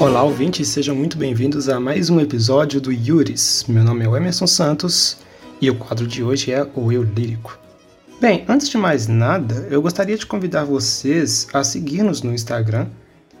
[0.00, 3.66] Olá, ouvintes, sejam muito bem-vindos a mais um episódio do Yuris.
[3.68, 5.18] Meu nome é Emerson Santos
[5.60, 7.58] e o quadro de hoje é o Eu Lírico.
[8.18, 12.86] Bem, antes de mais nada, eu gostaria de convidar vocês a seguir-nos no Instagram,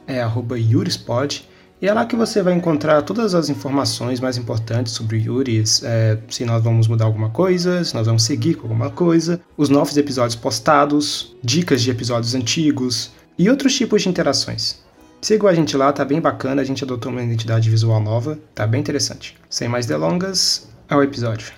[0.06, 1.48] é yurispod,
[1.80, 5.82] e é lá que você vai encontrar todas as informações mais importantes sobre o Yuris,
[5.82, 9.70] é, se nós vamos mudar alguma coisa, se nós vamos seguir com alguma coisa, os
[9.70, 14.89] novos episódios postados, dicas de episódios antigos e outros tipos de interações.
[15.22, 18.66] Sigam a gente lá, tá bem bacana, a gente adotou uma identidade visual nova, tá
[18.66, 19.36] bem interessante.
[19.50, 21.52] Sem mais delongas, ao episódio.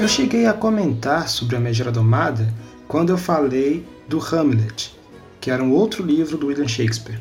[0.00, 2.52] Eu cheguei a comentar sobre a Megera Domada
[2.88, 4.92] quando eu falei do Hamlet,
[5.40, 7.20] que era um outro livro do William Shakespeare.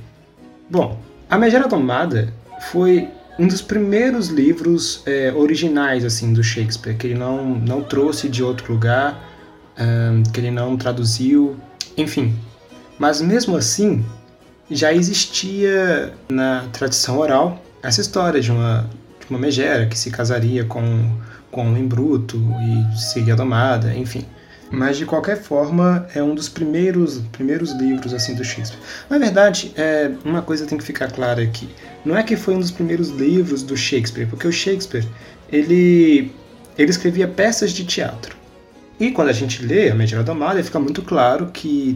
[0.67, 2.33] Bom, a Megera Domada
[2.71, 8.29] foi um dos primeiros livros é, originais assim do Shakespeare, que ele não, não trouxe
[8.29, 9.19] de outro lugar,
[9.77, 11.55] um, que ele não traduziu,
[11.97, 12.35] enfim.
[12.99, 14.05] Mas mesmo assim,
[14.69, 18.89] já existia na tradição oral essa história de uma,
[19.19, 21.17] de uma megera que se casaria com,
[21.51, 24.25] com um homem bruto e seria domada, enfim.
[24.75, 28.79] Mas de qualquer forma é um dos primeiros primeiros livros assim do Shakespeare.
[29.07, 31.69] Na verdade, é, uma coisa tem que ficar clara aqui.
[32.03, 35.07] Não é que foi um dos primeiros livros do Shakespeare, porque o Shakespeare
[35.51, 36.31] ele
[36.75, 38.35] ele escrevia peças de teatro.
[38.99, 41.95] E quando a gente lê a Medina Domada, fica muito claro que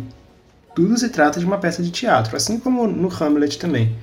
[0.75, 3.95] tudo se trata de uma peça de teatro, assim como no Hamlet também.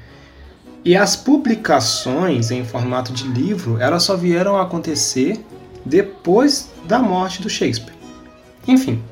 [0.84, 5.41] E as publicações em formato de livro, elas só vieram a acontecer
[5.86, 8.03] depois da morte do Shakespeare.
[8.66, 9.02] Enfim,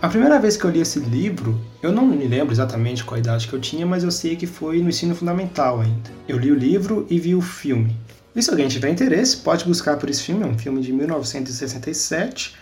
[0.00, 3.48] a primeira vez que eu li esse livro, eu não me lembro exatamente qual idade
[3.48, 6.10] que eu tinha, mas eu sei que foi no ensino fundamental ainda.
[6.28, 7.96] Eu li o livro e vi o filme.
[8.36, 12.54] E se alguém tiver interesse, pode buscar por esse filme, é um filme de 1967,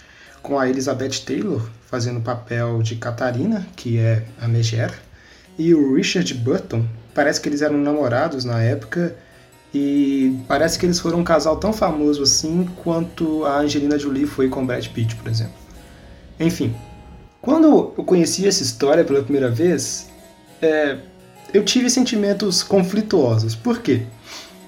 [0.43, 4.95] com a Elizabeth Taylor fazendo o papel de Catarina, que é a megera,
[5.59, 6.85] e o Richard Burton.
[7.15, 9.15] Parece que eles eram namorados na época
[9.75, 14.49] e parece que eles foram um casal tão famoso assim quanto a Angelina Jolie foi
[14.49, 15.66] com Brad Pitt, por exemplo.
[16.39, 16.75] Enfim,
[17.41, 20.09] quando eu conheci essa história pela primeira vez,
[20.61, 20.99] é,
[21.53, 23.55] eu tive sentimentos conflituosos.
[23.55, 24.03] Por quê?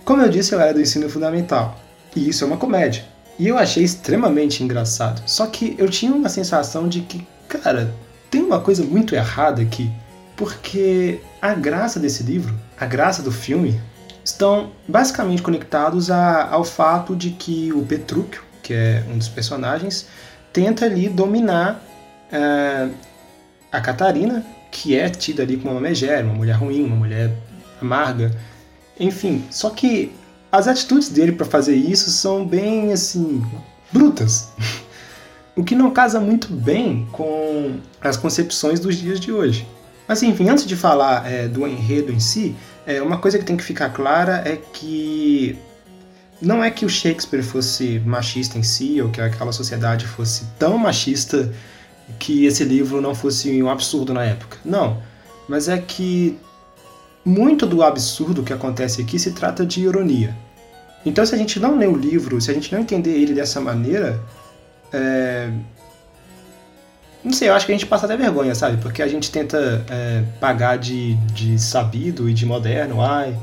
[0.04, 1.78] Como eu disse, eu era do ensino fundamental.
[2.14, 3.04] E isso é uma comédia.
[3.38, 5.22] E eu achei extremamente engraçado.
[5.26, 7.94] Só que eu tinha uma sensação de que, cara,
[8.30, 9.90] tem uma coisa muito errada aqui.
[10.36, 13.80] Porque a graça desse livro, a graça do filme,
[14.24, 20.06] estão basicamente conectados a, ao fato de que o Petrúquio, que é um dos personagens,
[20.58, 21.80] tenta ali dominar
[22.32, 22.92] uh,
[23.70, 27.30] a Catarina, que é tida ali como uma megera, uma mulher ruim, uma mulher
[27.80, 28.36] amarga,
[28.98, 29.44] enfim.
[29.52, 30.10] Só que
[30.50, 33.40] as atitudes dele para fazer isso são bem assim
[33.92, 34.48] brutas,
[35.54, 39.64] o que não casa muito bem com as concepções dos dias de hoje.
[40.08, 43.56] Mas enfim, antes de falar é, do enredo em si, é, uma coisa que tem
[43.56, 45.56] que ficar clara é que
[46.40, 50.78] não é que o Shakespeare fosse machista em si, ou que aquela sociedade fosse tão
[50.78, 51.52] machista
[52.18, 54.56] que esse livro não fosse um absurdo na época.
[54.64, 55.02] Não.
[55.48, 56.38] Mas é que
[57.24, 60.34] muito do absurdo que acontece aqui se trata de ironia.
[61.04, 63.60] Então, se a gente não lê o livro, se a gente não entender ele dessa
[63.60, 64.20] maneira,
[64.92, 65.50] é...
[67.24, 68.76] não sei, eu acho que a gente passa até vergonha, sabe?
[68.78, 73.36] Porque a gente tenta é, pagar de, de sabido e de moderno, ai,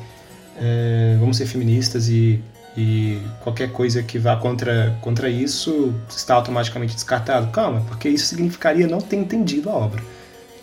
[0.57, 2.41] é, vamos ser feministas e
[2.77, 7.47] e qualquer coisa que vá contra, contra isso está automaticamente descartado.
[7.51, 10.03] Calma, porque isso significaria não ter entendido a obra.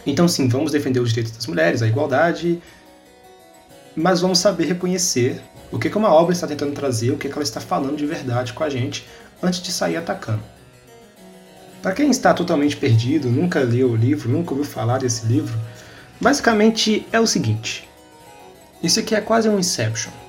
[0.05, 2.61] Então, sim, vamos defender os direitos das mulheres, a igualdade,
[3.97, 5.41] mas vamos saber reconhecer
[5.71, 8.05] o que, que uma obra está tentando trazer, o que, que ela está falando de
[8.05, 9.07] verdade com a gente
[9.43, 10.43] antes de sair atacando.
[11.81, 15.59] Para quem está totalmente perdido, nunca leu o livro, nunca ouviu falar desse livro,
[16.21, 17.89] basicamente é o seguinte:
[18.83, 20.22] isso aqui é quase um Inception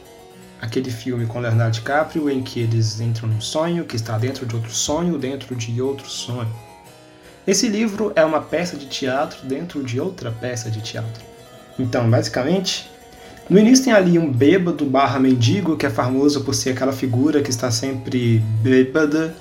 [0.63, 4.55] aquele filme com Leonardo DiCaprio em que eles entram num sonho que está dentro de
[4.55, 6.47] outro sonho, dentro de outro sonho.
[7.45, 11.21] Esse livro é uma peça de teatro dentro de outra peça de teatro.
[11.77, 12.89] Então, basicamente,
[13.49, 17.41] no início tem ali um bêbado barra mendigo que é famoso por ser aquela figura
[17.41, 19.35] que está sempre bêbada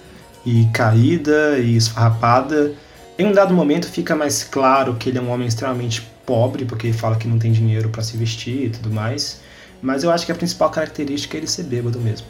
[0.44, 2.72] e caída e esfarrapada.
[3.16, 6.88] Em um dado momento fica mais claro que ele é um homem extremamente pobre, porque
[6.88, 9.40] ele fala que não tem dinheiro para se vestir e tudo mais
[9.82, 12.26] mas eu acho que a principal característica é ele ser bêbado mesmo.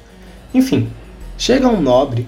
[0.54, 0.90] Enfim,
[1.36, 2.26] chega um nobre,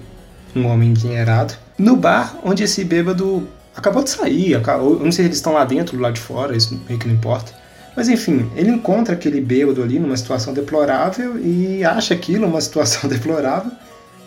[0.55, 5.29] um homem endinheirado, no bar onde esse bêbado acabou de sair, eu não sei se
[5.29, 7.51] eles estão lá dentro ou lá de fora, isso meio que não importa.
[7.95, 13.09] Mas enfim, ele encontra aquele bêbado ali numa situação deplorável e acha aquilo uma situação
[13.09, 13.71] deplorável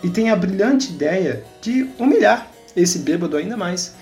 [0.03, 3.93] e tem a brilhante ideia de humilhar esse bêbado ainda mais.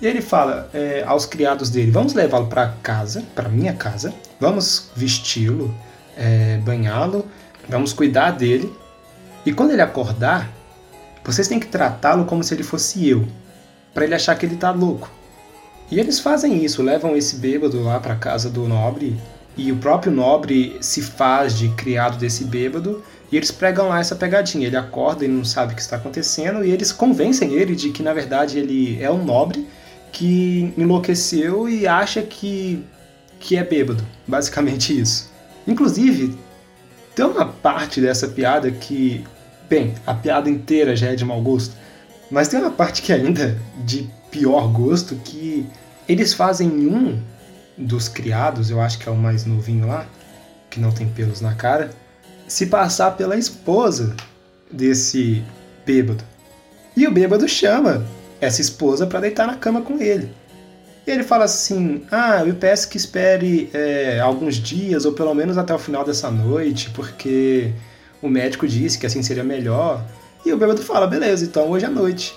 [0.00, 4.90] E ele fala é, aos criados dele: vamos levá-lo para casa, para minha casa, vamos
[4.96, 5.72] vesti-lo,
[6.16, 7.26] é, banhá-lo,
[7.68, 8.72] vamos cuidar dele.
[9.44, 10.50] E quando ele acordar,
[11.24, 13.26] vocês têm que tratá-lo como se ele fosse eu,
[13.94, 15.10] para ele achar que ele está louco.
[15.90, 19.18] E eles fazem isso, levam esse bêbado lá para casa do nobre
[19.56, 24.16] e o próprio nobre se faz de criado desse bêbado e eles pregam lá essa
[24.16, 24.66] pegadinha.
[24.66, 28.02] Ele acorda e não sabe o que está acontecendo e eles convencem ele de que
[28.02, 29.68] na verdade ele é um nobre
[30.10, 32.84] que enlouqueceu e acha que
[33.38, 35.31] que é bêbado, basicamente isso.
[35.66, 36.36] Inclusive,
[37.14, 39.24] tem uma parte dessa piada que,
[39.68, 41.76] bem, a piada inteira já é de mau gosto,
[42.30, 45.66] mas tem uma parte que ainda é de pior gosto que
[46.08, 47.20] eles fazem um
[47.76, 50.06] dos criados, eu acho que é o mais novinho lá,
[50.70, 51.90] que não tem pelos na cara,
[52.48, 54.16] se passar pela esposa
[54.70, 55.44] desse
[55.84, 56.24] bêbado.
[56.96, 58.06] E o bêbado chama
[58.40, 60.30] essa esposa para deitar na cama com ele.
[61.06, 65.74] Ele fala assim: Ah, eu peço que espere é, alguns dias, ou pelo menos até
[65.74, 67.72] o final dessa noite, porque
[68.20, 70.02] o médico disse que assim seria melhor.
[70.44, 72.34] E o bêbado fala: Beleza, então hoje à noite.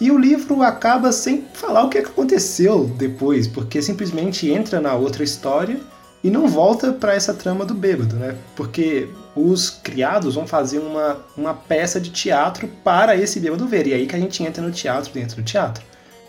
[0.00, 4.94] E o livro acaba sem falar o que, é aconteceu depois, porque simplesmente entra na
[4.94, 5.80] outra história
[6.22, 8.36] e não volta para essa trama do bêbado, né?
[8.54, 13.94] Porque os criados vão fazer uma, uma peça de teatro para esse bêbado ver, e
[13.94, 15.82] aí que a gente entra no teatro dentro do teatro.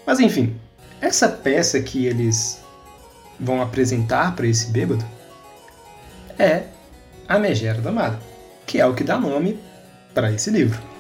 [0.06, 0.56] Mas enfim,
[1.02, 2.60] essa peça que eles
[3.40, 5.06] vão apresentar para esse bêbado
[6.40, 6.64] é
[7.28, 8.20] a Megera Damada,
[8.66, 9.60] que é o que dá nome
[10.14, 10.97] para esse livro.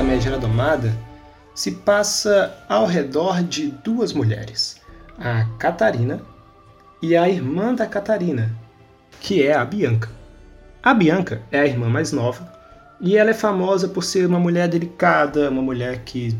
[0.00, 0.96] Da Megera Domada
[1.54, 4.80] se passa ao redor de duas mulheres,
[5.18, 6.22] a Catarina
[7.02, 8.50] e a irmã da Catarina,
[9.20, 10.08] que é a Bianca.
[10.82, 12.50] A Bianca é a irmã mais nova
[12.98, 16.34] e ela é famosa por ser uma mulher delicada, uma mulher que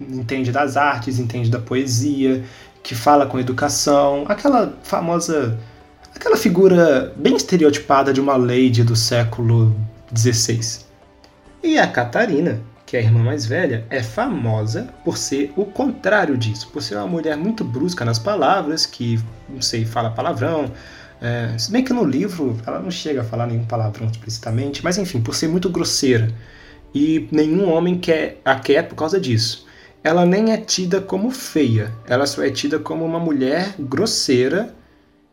[0.00, 2.44] entende das artes, entende da poesia,
[2.80, 5.58] que fala com educação, aquela famosa,
[6.14, 9.74] aquela figura bem estereotipada de uma lady do século
[10.16, 10.84] XVI.
[11.60, 16.36] E a Catarina, que é a irmã mais velha, é famosa por ser o contrário
[16.36, 19.16] disso, por ser uma mulher muito brusca nas palavras, que,
[19.48, 20.72] não sei, fala palavrão.
[21.22, 24.98] É, se bem que no livro ela não chega a falar nenhum palavrão explicitamente, mas
[24.98, 26.34] enfim, por ser muito grosseira.
[26.92, 29.68] E nenhum homem quer, a quer por causa disso.
[30.02, 34.74] Ela nem é tida como feia, ela só é tida como uma mulher grosseira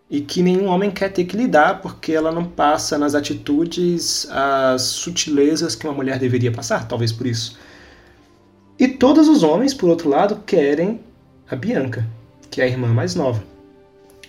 [0.09, 4.83] e que nenhum homem quer ter que lidar porque ela não passa nas atitudes as
[4.83, 7.57] sutilezas que uma mulher deveria passar, talvez por isso.
[8.80, 11.01] E todos os homens, por outro lado, querem
[11.50, 12.07] a Bianca,
[12.50, 13.44] que é a irmã mais nova.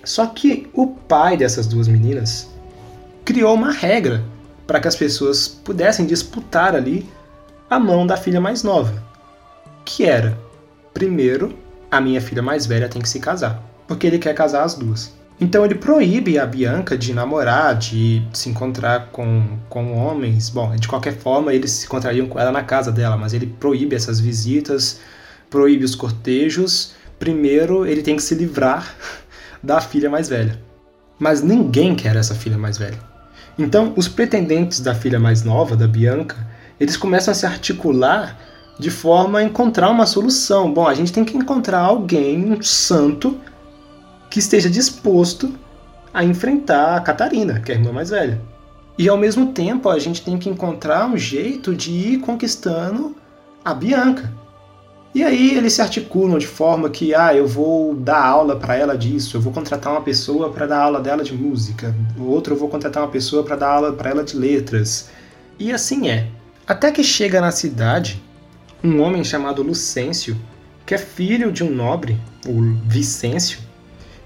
[0.05, 2.49] Só que o pai dessas duas meninas
[3.25, 4.25] criou uma regra
[4.67, 7.09] para que as pessoas pudessem disputar ali
[7.69, 9.03] a mão da filha mais nova,
[9.85, 10.39] que era:
[10.95, 11.55] primeiro,
[11.91, 15.18] a minha filha mais velha tem que se casar, porque ele quer casar as duas.
[15.41, 20.51] Então ele proíbe a Bianca de namorar, de se encontrar com, com homens.
[20.51, 23.95] Bom, de qualquer forma, eles se encontrariam com ela na casa dela, mas ele proíbe
[23.95, 25.01] essas visitas,
[25.49, 26.93] proíbe os cortejos.
[27.19, 28.95] Primeiro, ele tem que se livrar
[29.63, 30.59] da filha mais velha.
[31.19, 32.99] Mas ninguém quer essa filha mais velha.
[33.57, 36.37] Então, os pretendentes da filha mais nova, da Bianca,
[36.79, 38.39] eles começam a se articular
[38.79, 40.73] de forma a encontrar uma solução.
[40.73, 43.37] Bom, a gente tem que encontrar alguém, um santo,
[44.31, 45.53] que esteja disposto
[46.13, 48.41] a enfrentar a Catarina, que é a irmã mais velha.
[48.99, 53.15] E ao mesmo tempo a gente tem que encontrar um jeito de ir conquistando
[53.65, 54.33] a Bianca.
[55.15, 58.97] E aí eles se articulam de forma que, ah, eu vou dar aula para ela
[58.97, 62.69] disso, eu vou contratar uma pessoa para dar aula dela de música, outro eu vou
[62.69, 65.09] contratar uma pessoa para dar aula para ela de letras.
[65.59, 66.29] E assim é.
[66.67, 68.23] Até que chega na cidade
[68.83, 70.37] um homem chamado Lucêncio,
[70.85, 73.59] que é filho de um nobre, o Vicêncio,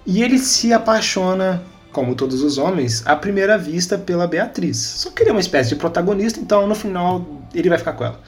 [0.07, 4.77] e ele se apaixona, como todos os homens, à primeira vista pela Beatriz.
[4.77, 8.05] Só que ele é uma espécie de protagonista, então no final ele vai ficar com
[8.05, 8.21] ela.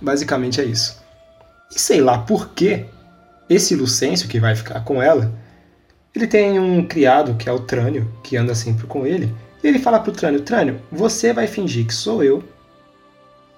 [0.00, 1.02] Basicamente é isso.
[1.74, 2.86] E sei lá por que
[3.48, 5.32] esse Lucêncio que vai ficar com ela,
[6.14, 9.78] ele tem um criado que é o Trânio, que anda sempre com ele, e ele
[9.78, 12.42] fala pro Trânio, Trânio, você vai fingir que sou eu,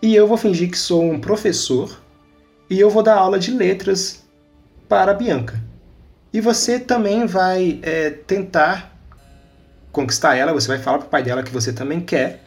[0.03, 2.01] e eu vou fingir que sou um professor,
[2.69, 4.25] e eu vou dar aula de letras
[4.89, 5.70] para a Bianca.
[6.33, 8.97] E você também vai é, tentar
[9.91, 12.43] conquistar ela, você vai falar pro pai dela que você também quer.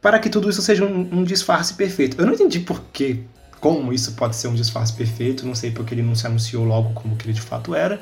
[0.00, 2.20] para que tudo isso seja um, um disfarce perfeito.
[2.20, 3.22] Eu não entendi por que,
[3.60, 6.92] como isso pode ser um disfarce perfeito, não sei porque ele não se anunciou logo
[6.92, 8.00] como que ele de fato era.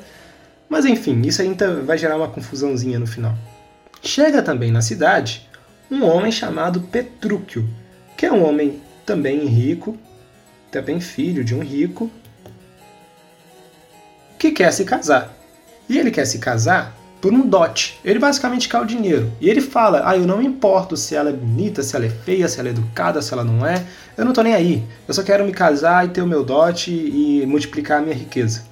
[0.67, 3.37] Mas enfim, isso ainda vai gerar uma confusãozinha no final.
[4.01, 5.47] Chega também na cidade
[5.91, 7.69] um homem chamado Petrúquio,
[8.17, 9.97] que é um homem também rico,
[10.71, 12.09] também filho de um rico,
[14.41, 15.31] que quer se casar.
[15.87, 17.99] E ele quer se casar por um dote.
[18.03, 19.31] Ele basicamente quer o dinheiro.
[19.39, 22.09] E ele fala: Ah, eu não me importo se ela é bonita, se ela é
[22.09, 23.85] feia, se ela é educada, se ela não é.
[24.17, 24.83] Eu não tô nem aí.
[25.07, 28.63] Eu só quero me casar e ter o meu dote e multiplicar a minha riqueza.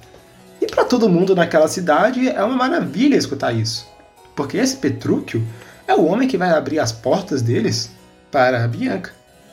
[0.60, 3.88] E para todo mundo naquela cidade é uma maravilha escutar isso.
[4.34, 5.46] Porque esse Petrúquio
[5.86, 7.92] é o homem que vai abrir as portas deles
[8.30, 9.12] para a Bianca.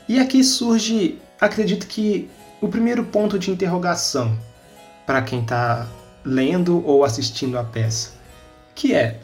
[0.09, 2.27] E aqui surge, acredito que,
[2.59, 4.35] o primeiro ponto de interrogação
[5.07, 5.87] para quem está
[6.27, 8.17] lendo ou assistindo a peça
[8.77, 9.19] que é,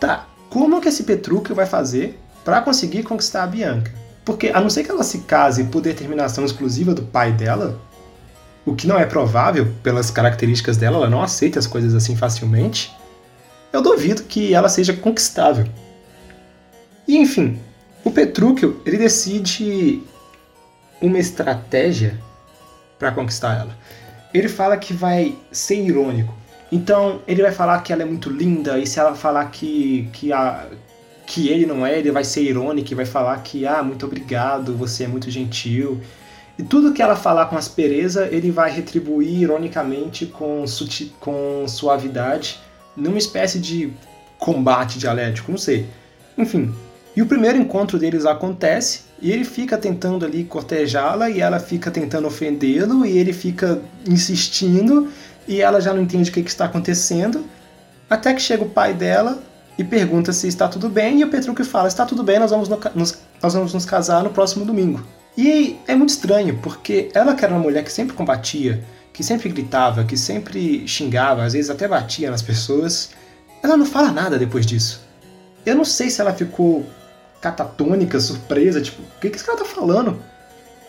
[0.00, 3.92] tá, como que esse Petrúquio vai fazer para conseguir conquistar a Bianca?
[4.24, 7.80] Porque a não ser que ela se case por determinação exclusiva do pai dela,
[8.66, 12.92] o que não é provável pelas características dela, ela não aceita as coisas assim facilmente,
[13.72, 15.66] eu duvido que ela seja conquistável.
[17.06, 17.60] E enfim,
[18.04, 20.02] o Petrúquio ele decide
[21.00, 22.18] uma estratégia
[22.98, 23.78] para conquistar ela.
[24.32, 26.34] Ele fala que vai ser irônico.
[26.70, 30.32] Então ele vai falar que ela é muito linda, e se ela falar que, que,
[30.32, 30.66] a,
[31.26, 34.76] que ele não é, ele vai ser irônico e vai falar que, ah, muito obrigado,
[34.76, 36.00] você é muito gentil.
[36.56, 40.64] E tudo que ela falar com aspereza, ele vai retribuir ironicamente com,
[41.18, 42.60] com suavidade,
[42.96, 43.92] numa espécie de
[44.38, 45.86] combate dialético, não sei.
[46.36, 46.72] Enfim,
[47.16, 51.90] e o primeiro encontro deles acontece e ele fica tentando ali cortejá-la e ela fica
[51.90, 55.08] tentando ofendê-lo e ele fica insistindo
[55.46, 57.44] e ela já não entende o que, que está acontecendo,
[58.08, 59.42] até que chega o pai dela
[59.76, 62.68] e pergunta se está tudo bem, e o Petrúquio fala, está tudo bem, nós vamos,
[62.68, 65.02] no, nos, nós vamos nos casar no próximo domingo.
[65.36, 69.48] E é muito estranho, porque ela que era uma mulher que sempre combatia, que sempre
[69.48, 73.10] gritava, que sempre xingava, às vezes até batia nas pessoas,
[73.62, 75.00] ela não fala nada depois disso.
[75.64, 76.84] Eu não sei se ela ficou
[77.40, 80.20] catatônica, surpresa, tipo, o que, que esse cara tá falando?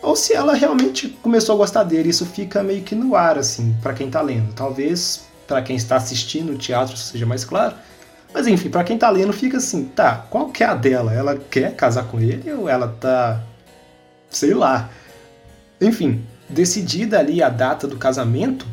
[0.02, 2.10] ou se ela realmente começou a gostar dele.
[2.10, 4.52] Isso fica meio que no ar, assim, para quem tá lendo.
[4.52, 7.76] Talvez para quem está assistindo o teatro seja mais claro.
[8.34, 11.12] Mas enfim, para quem tá lendo fica assim, tá, qual que é a dela?
[11.12, 13.40] Ela quer casar com ele ou ela tá.
[14.28, 14.90] sei lá.
[15.80, 18.66] Enfim, decidida ali a data do casamento,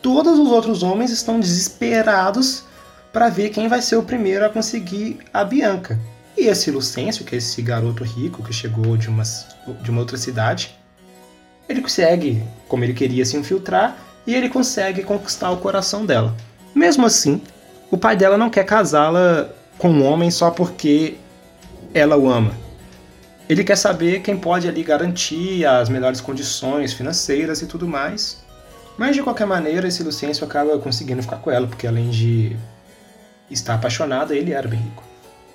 [0.00, 2.64] todos os outros homens estão desesperados
[3.12, 5.98] para ver quem vai ser o primeiro a conseguir a Bianca.
[6.36, 9.22] E esse Lucêncio, que é esse garoto rico que chegou de uma,
[9.82, 10.74] de uma outra cidade,
[11.68, 13.96] ele consegue, como ele queria, se infiltrar
[14.26, 16.34] e ele consegue conquistar o coração dela.
[16.74, 17.40] Mesmo assim,
[17.90, 21.16] o pai dela não quer casá-la com um homem só porque
[21.92, 22.52] ela o ama.
[23.48, 28.44] Ele quer saber quem pode ali garantir as melhores condições financeiras e tudo mais.
[28.96, 32.56] Mas de qualquer maneira, esse Lucêncio acaba conseguindo ficar com ela, porque além de
[33.50, 35.09] estar apaixonada, ele era bem rico.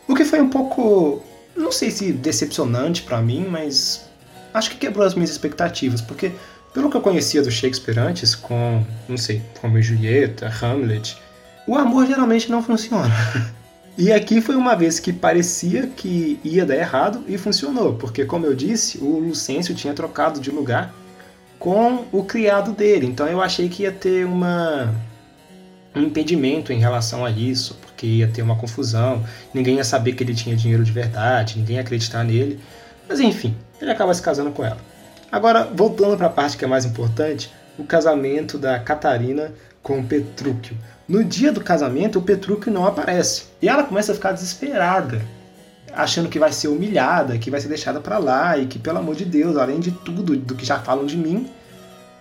[0.07, 1.21] O que foi um pouco,
[1.55, 4.05] não sei se decepcionante para mim, mas
[4.53, 6.31] acho que quebrou as minhas expectativas, porque
[6.73, 11.17] pelo que eu conhecia do Shakespeare antes, com, não sei, Romeo e Julieta, Hamlet,
[11.67, 13.13] o amor geralmente não funciona.
[13.97, 18.45] E aqui foi uma vez que parecia que ia dar errado e funcionou, porque como
[18.45, 20.93] eu disse, o Lucêncio tinha trocado de lugar
[21.57, 24.93] com o criado dele, então eu achei que ia ter uma
[25.95, 30.23] um impedimento em relação a isso, porque ia ter uma confusão, ninguém ia saber que
[30.23, 32.59] ele tinha dinheiro de verdade, ninguém ia acreditar nele.
[33.09, 34.77] Mas enfim, ele acaba se casando com ela.
[35.31, 40.77] Agora, voltando para a parte que é mais importante, o casamento da Catarina com Petrúquio.
[41.07, 43.45] No dia do casamento, o Petrúquio não aparece.
[43.61, 45.21] E ela começa a ficar desesperada,
[45.93, 49.15] achando que vai ser humilhada, que vai ser deixada para lá e que, pelo amor
[49.15, 51.47] de Deus, além de tudo do que já falam de mim,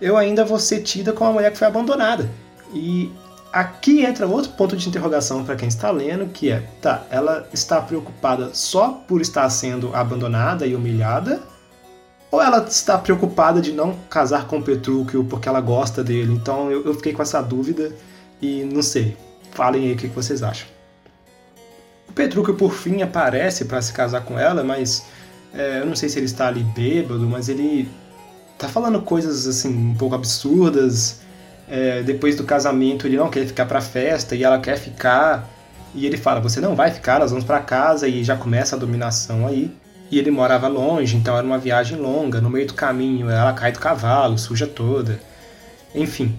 [0.01, 2.29] eu ainda vou ser tida como uma mulher que foi abandonada.
[2.75, 3.11] E
[3.55, 7.81] Aqui entra outro ponto de interrogação para quem está lendo, que é, tá, ela está
[7.81, 11.41] preocupada só por estar sendo abandonada e humilhada?
[12.33, 16.33] Ou ela está preocupada de não casar com Petrúquio porque ela gosta dele?
[16.33, 17.93] Então eu, eu fiquei com essa dúvida
[18.43, 19.17] e não sei.
[19.53, 20.67] Falem aí o que, vocês acham.
[22.09, 25.07] O Petrúquio, por fim, aparece para se casar com ela, mas
[25.55, 27.89] é, eu não sei se ele está ali bêbado, mas ele
[28.59, 31.23] tá falando coisas assim um pouco absurdas
[31.69, 35.49] é, depois do casamento ele não quer ficar para festa e ela quer ficar.
[35.95, 38.09] E ele fala você não vai ficar nós vamos para casa.
[38.09, 39.71] E já começa a dominação aí.
[40.11, 42.41] E ele morava longe então era uma viagem longa.
[42.41, 45.19] No meio do caminho ela cai do cavalo suja toda.
[45.95, 46.37] Enfim.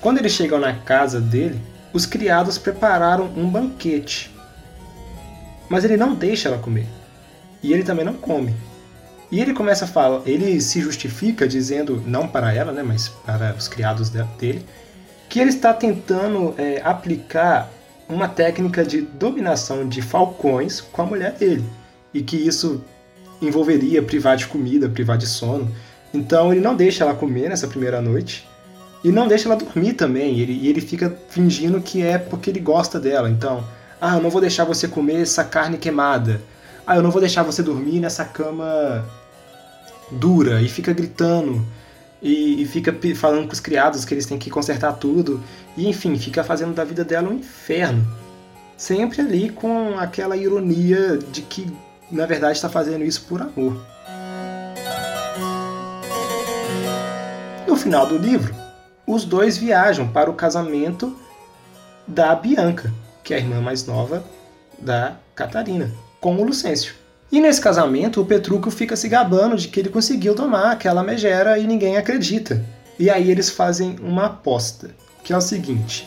[0.00, 1.60] Quando eles chegam na casa dele
[1.92, 4.30] os criados prepararam um banquete.
[5.68, 6.86] Mas ele não deixa ela comer.
[7.62, 8.54] E ele também não come.
[9.32, 13.54] E ele começa a falar, ele se justifica dizendo, não para ela, né, mas para
[13.58, 14.62] os criados dele,
[15.26, 17.70] que ele está tentando é, aplicar
[18.06, 21.64] uma técnica de dominação de falcões com a mulher dele.
[22.12, 22.84] E que isso
[23.40, 25.74] envolveria privar de comida, privar de sono.
[26.12, 28.46] Então ele não deixa ela comer nessa primeira noite.
[29.02, 30.40] E não deixa ela dormir também.
[30.40, 33.30] Ele, e ele fica fingindo que é porque ele gosta dela.
[33.30, 33.64] Então,
[33.98, 36.42] ah, eu não vou deixar você comer essa carne queimada.
[36.86, 39.02] Ah, eu não vou deixar você dormir nessa cama
[40.18, 40.60] dura.
[40.62, 41.64] E fica gritando.
[42.20, 45.42] E, e fica falando com os criados que eles têm que consertar tudo.
[45.76, 48.06] E enfim, fica fazendo da vida dela um inferno.
[48.76, 51.72] Sempre ali com aquela ironia de que
[52.10, 53.80] na verdade está fazendo isso por amor.
[57.66, 58.54] No final do livro,
[59.06, 61.16] os dois viajam para o casamento
[62.06, 62.92] da Bianca,
[63.24, 64.24] que é a irmã mais nova
[64.78, 65.90] da Catarina,
[66.20, 67.01] com o Lucêncio.
[67.32, 71.58] E nesse casamento, o Petrúquio fica se gabando de que ele conseguiu tomar aquela megera
[71.58, 72.62] e ninguém acredita.
[72.98, 74.90] E aí eles fazem uma aposta,
[75.24, 76.06] que é o seguinte: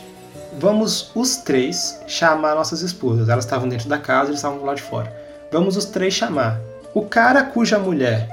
[0.56, 3.28] vamos os três chamar nossas esposas.
[3.28, 5.12] Elas estavam dentro da casa, eles estavam lado de fora.
[5.50, 6.60] Vamos os três chamar.
[6.94, 8.28] O cara cuja mulher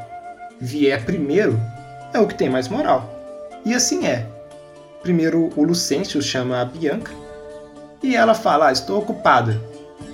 [0.61, 1.59] vier primeiro
[2.13, 3.11] é o que tem mais moral.
[3.65, 4.27] E assim é.
[5.01, 7.11] Primeiro o Lucêncio chama a Bianca
[8.03, 9.59] e ela fala: ah, estou ocupada.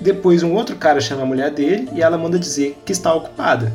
[0.02, 3.74] Depois um outro cara chama a mulher dele e ela manda dizer que está ocupada.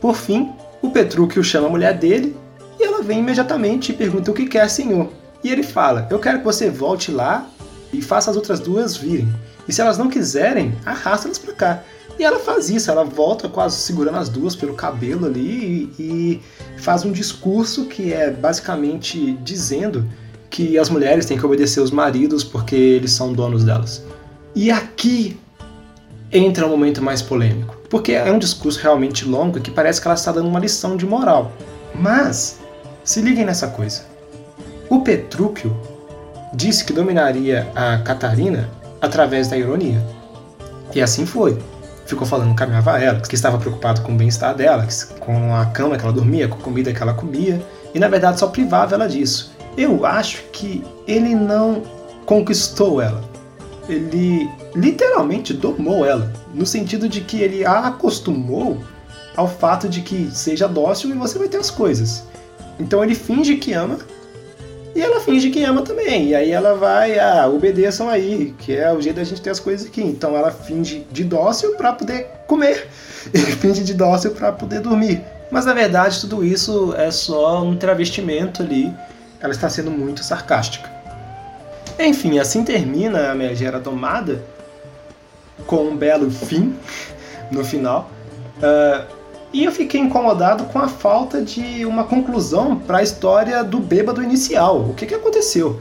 [0.00, 0.52] Por fim,
[0.82, 2.36] o Petrúquio chama a mulher dele
[2.78, 5.08] e ela vem imediatamente e pergunta o que quer, senhor.
[5.42, 7.46] E ele fala: Eu quero que você volte lá
[7.92, 9.28] e faça as outras duas virem.
[9.66, 11.82] E se elas não quiserem, arrasta-las para cá.
[12.18, 16.42] E ela faz isso, ela volta quase segurando as duas pelo cabelo ali e, e
[16.78, 20.08] faz um discurso que é basicamente dizendo
[20.50, 24.02] que as mulheres têm que obedecer os maridos porque eles são donos delas.
[24.54, 25.38] E aqui
[26.32, 30.14] entra um momento mais polêmico, porque é um discurso realmente longo que parece que ela
[30.14, 31.52] está dando uma lição de moral.
[31.94, 32.58] Mas
[33.04, 34.02] se liguem nessa coisa.
[34.88, 35.76] O Petrúquio
[36.54, 38.68] disse que dominaria a Catarina
[39.00, 40.02] através da ironia.
[40.94, 41.58] E assim foi
[42.06, 44.86] ficou falando que amava ela, que estava preocupado com o bem-estar dela,
[45.20, 48.38] com a cama que ela dormia, com a comida que ela comia, e na verdade
[48.38, 49.52] só privava ela disso.
[49.76, 51.82] Eu acho que ele não
[52.26, 53.22] conquistou ela.
[53.88, 58.78] Ele literalmente domou ela, no sentido de que ele a acostumou
[59.36, 62.24] ao fato de que seja dócil e você vai ter as coisas.
[62.78, 63.98] Então ele finge que ama
[64.94, 66.28] e ela finge que ama também.
[66.28, 69.60] E aí ela vai, ah, obedeçam aí, que é o jeito da gente ter as
[69.60, 70.02] coisas aqui.
[70.02, 72.88] Então ela finge de dócil para poder comer.
[73.32, 75.22] E finge de dócil para poder dormir.
[75.48, 78.92] Mas na verdade tudo isso é só um travestimento ali.
[79.40, 80.90] Ela está sendo muito sarcástica.
[81.98, 84.42] Enfim, assim termina a Megera Domada
[85.66, 86.74] com um belo fim
[87.50, 88.10] no final.
[88.58, 93.78] Uh, e eu fiquei incomodado com a falta de uma conclusão para a história do
[93.78, 94.80] bêbado inicial.
[94.80, 95.78] O que, que aconteceu?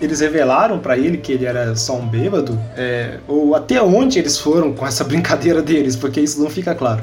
[0.00, 2.58] Eles revelaram para ele que ele era só um bêbado?
[2.76, 5.96] É, ou até onde eles foram com essa brincadeira deles?
[5.96, 7.02] Porque isso não fica claro.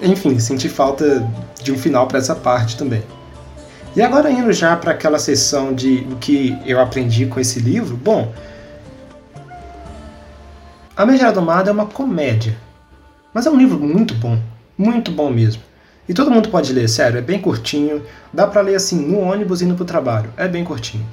[0.00, 1.28] Enfim, senti falta
[1.62, 3.02] de um final para essa parte também.
[3.96, 7.96] E agora indo já para aquela sessão de o que eu aprendi com esse livro,
[7.96, 8.32] bom,
[10.96, 12.56] A Megera Domada é uma comédia,
[13.32, 14.36] mas é um livro muito bom.
[14.76, 15.62] Muito bom mesmo.
[16.08, 19.60] E todo mundo pode ler, sério, é bem curtinho, dá para ler assim no ônibus
[19.60, 21.04] indo pro trabalho, é bem curtinho.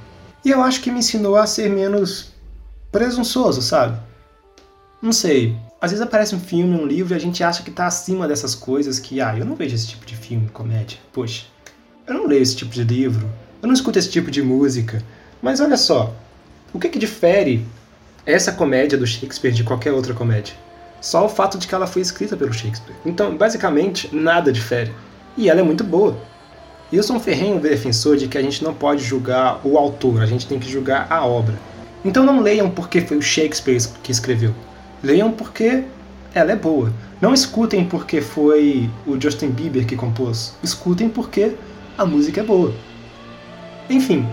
[0.44, 2.34] E eu acho que me ensinou a ser menos
[2.92, 4.00] presunçoso, sabe?
[5.02, 7.88] Não sei, às vezes aparece um filme, um livro e a gente acha que tá
[7.88, 10.98] acima dessas coisas que, ah, eu não vejo esse tipo de filme, comédia.
[11.12, 11.46] Poxa,
[12.08, 13.28] eu não leio esse tipo de livro,
[13.62, 15.02] eu não escuto esse tipo de música.
[15.42, 16.14] Mas olha só,
[16.74, 17.66] o que que difere
[18.26, 20.54] essa comédia do Shakespeare de qualquer outra comédia?
[21.06, 22.96] só o fato de que ela foi escrita pelo Shakespeare.
[23.06, 24.92] Então, basicamente, nada difere.
[25.38, 26.18] E ela é muito boa.
[26.92, 30.24] E eu sou um ferrenho defensor de que a gente não pode julgar o autor,
[30.24, 31.54] a gente tem que julgar a obra.
[32.04, 34.54] Então não leiam porque foi o Shakespeare que escreveu.
[35.04, 35.84] Leiam porque
[36.34, 36.92] ela é boa.
[37.22, 40.56] Não escutem porque foi o Justin Bieber que compôs.
[40.64, 41.54] Escutem porque
[41.98, 42.74] a música é boa.
[43.90, 44.28] Enfim,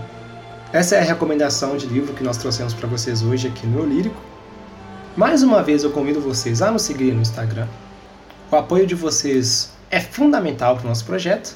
[0.71, 3.85] essa é a recomendação de livro que nós trouxemos para vocês hoje aqui no Eu
[3.85, 4.21] Lírico.
[5.15, 7.67] Mais uma vez eu convido vocês a nos seguir no Instagram.
[8.51, 11.55] O apoio de vocês é fundamental para o nosso projeto.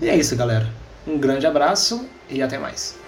[0.00, 0.68] E é isso, galera.
[1.06, 3.01] Um grande abraço e até mais.